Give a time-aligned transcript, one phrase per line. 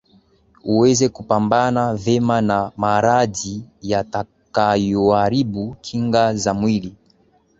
[0.63, 6.95] uweze kupambana vema na maradhi yatakayoharibu kinga za mwili